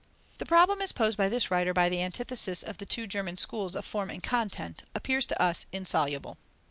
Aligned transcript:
The 0.39 0.47
problem 0.47 0.81
as 0.81 0.91
posed 0.91 1.15
by 1.15 1.29
this 1.29 1.51
writer 1.51 1.73
by 1.75 1.87
the 1.87 2.01
antithesis 2.01 2.63
of 2.63 2.79
the 2.79 2.87
two 2.87 3.05
German 3.05 3.37
schools 3.37 3.75
of 3.75 3.85
form 3.85 4.09
and 4.09 4.23
content, 4.23 4.81
appears 4.95 5.27
to 5.27 5.39
us 5.39 5.67
insoluble. 5.71 6.39